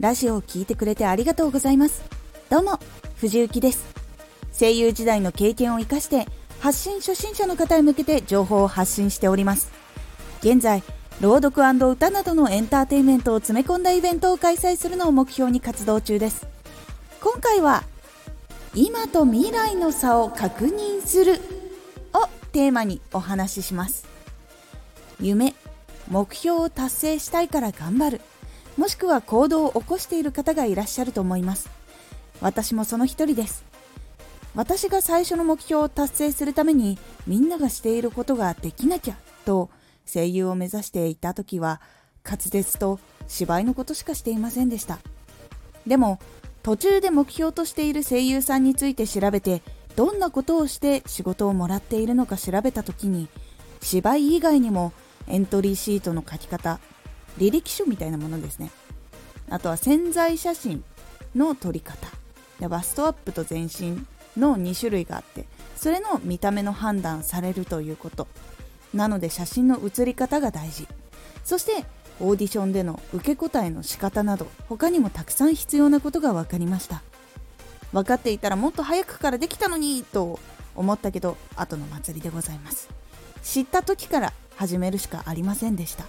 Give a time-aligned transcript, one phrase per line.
[0.00, 2.04] ラジオを聴いてくれてありがとうございます。
[2.48, 2.78] どうも
[3.16, 3.84] 藤幸です。
[4.56, 6.26] 声優時代の経験を生かして
[6.60, 9.72] 発信初心者の方へ向けて情報を発信しております。
[10.40, 10.84] 現在
[11.20, 16.46] 朗読歌などのエンターテインメントを詰め込んだイベントを開催するのを目標に活動中です。
[17.20, 17.82] 今回は
[18.76, 21.40] 今と未来の差を確認する
[22.14, 24.06] をテーマにお話しします。
[25.20, 25.56] 夢
[26.08, 28.20] 目標を達成したいから頑張る。
[28.78, 31.68] もしくは行動を起こしている方がいらっしゃると思います。
[32.40, 33.64] 私もその一人です。
[34.54, 36.96] 私が最初の目標を達成するために
[37.26, 39.68] みんながしていることができなきゃと
[40.06, 41.80] 声優を目指していた時は
[42.24, 45.00] 滑舌と芝居のことしかしていませんでした。
[45.84, 46.20] でも
[46.62, 49.60] 途中で目標としている声優さんについて調べて
[49.96, 53.26] どんなことをして仕事をもらっているのか調べた時に
[53.80, 54.92] 芝居以外にも
[55.26, 56.78] エントリーシートの書き方
[57.38, 58.70] 履歴書みたいなものですね。
[59.50, 60.84] あとは潜在写真
[61.34, 62.08] の撮り方。
[62.68, 64.04] バストアップと全身
[64.36, 65.46] の2種類があって
[65.76, 68.26] それの見た目の判断されるということ。
[68.92, 70.88] なので写真の写り方が大事。
[71.44, 71.84] そして
[72.20, 77.02] オーディションでの受け答えの仕方など他にもたくさん必要なことが分かりました。
[77.92, 80.40] 分かっていたらもっと早くからできたのにと
[80.74, 82.88] 思ったけど後の祭りでございます。
[83.42, 86.04] 知った時から始めるしかありませんでした。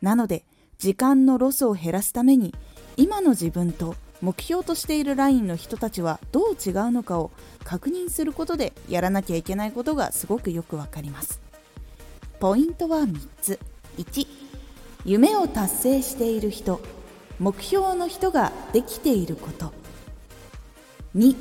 [0.00, 0.44] なので
[0.78, 2.54] 時間のロスを減らすために
[2.96, 7.30] 今の自分と目標としているラインの人たちはどう違うのかを
[7.64, 11.40] 確認することでやらなきゃいけないことがすごくよくわかります。
[12.40, 13.58] ポイントは3つ。
[13.98, 14.26] 1
[15.04, 16.80] 夢を達成している人。
[17.38, 19.72] 目標の人ができていること。
[21.16, 21.36] 2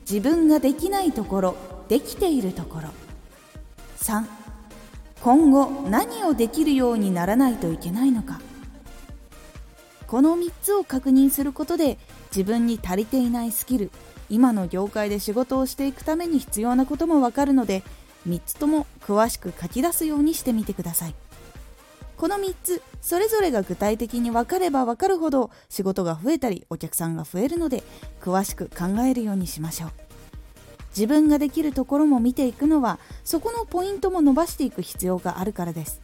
[0.00, 1.56] 自分ができないところ。
[1.88, 2.88] できているところ。
[4.00, 4.24] 3
[5.22, 8.40] 今後何をできるようにならないといけないのか。
[10.08, 11.98] この3つを確認することで
[12.34, 13.90] 自分に足りていないスキル
[14.30, 17.82] 今の業界で仕事をしていくために必要なこともわかるので
[18.26, 21.14] 3つとも詳しく書き出すようにしてみてください。
[22.16, 27.84] この3つそれぞれが具体的に分かれば分かるほど仕事が増えたりお客さんが増えるので
[28.20, 29.90] 詳しく考えるようにしましょう。
[30.96, 36.00] 自分ができるところも見ていくのはそこのポイントも伸ばしていく必要があるからです。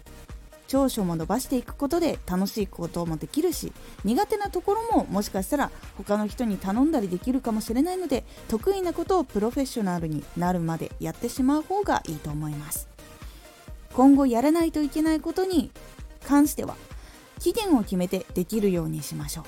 [0.74, 12.88] 長所も伸ばしていくことで楽しいこともできるし苦手なところももしかしたら他の人に頼んだりできるかもしれないので得意なことをプロフェッショナルになるまでやってしまう方がいいと思います。
[13.92, 15.70] 今後やらないといけないことに
[16.26, 16.74] 関しては
[17.38, 19.44] 期限を決めてできるようにしましょう。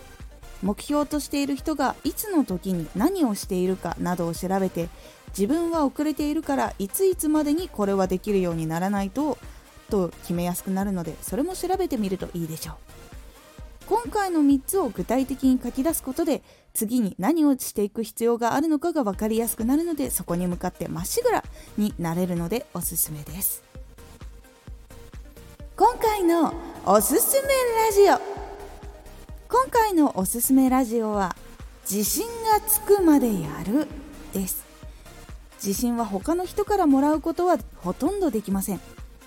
[0.62, 4.88] 目標としている人がいつの時に何をしているかなどを調べて
[5.36, 9.38] 自分は遅れているからいついつまでにこれはできるようにならないと
[9.88, 12.74] と決めやすくなるのでそれも調べてみるといいでしょう。
[13.86, 16.42] 今回の3つを具体的に書き出すことで
[16.74, 21.44] 次に何をしていく必要があるのかが分かりやすくなるのでそこに向かってまっしぐら
[21.78, 23.62] になれるのでおすすめです。
[25.76, 26.52] 今回の
[26.84, 28.36] おすすめラジオ。
[29.48, 31.36] 今回のおすすめラジオは
[31.88, 33.86] 自信がつくまでやる
[34.32, 34.64] です。
[35.64, 38.80] 自信は他の人からもらうことはほとんどできません。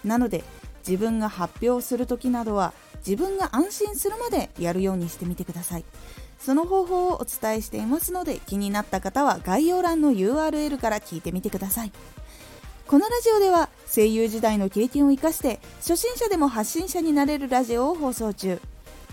[0.03, 0.43] なので
[0.87, 2.73] 自分が発表する時などは
[3.05, 5.85] 自分が安心するまでやるようにしてみてください。
[6.39, 11.91] その方法をお伝えしていますので気になった方は概要欄の URL から聞いてみてください。
[12.87, 18.59] このラジオでは声優時代の経験を生かして初心者でも発信者になれるラジオを放送中。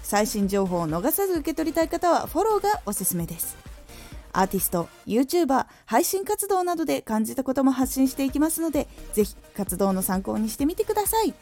[0.02, 3.65] 最新情報を逃さず受け取りたい方はフォローがおすすめです。
[4.36, 11.32] アーティスト、YouTuber、配信活動などで感じたことも発信していきますので、ぜひ活動の参考にしてみてください。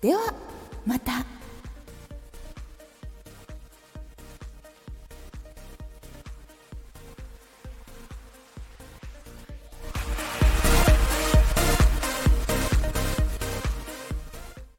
[0.00, 0.34] では、
[0.84, 1.37] また。